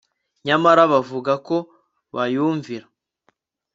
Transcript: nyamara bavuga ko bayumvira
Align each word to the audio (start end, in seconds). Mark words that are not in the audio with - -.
nyamara 0.45 0.83
bavuga 0.91 1.33
ko 1.47 1.57
bayumvira 2.15 2.85